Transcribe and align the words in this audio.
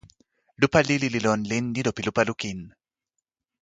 lupa 0.61 0.79
lili 0.87 1.07
li 1.11 1.19
lon 1.25 1.41
len 1.51 1.65
ilo 1.79 1.91
pi 1.95 2.01
lupa 2.07 2.21
lukin. 2.29 2.59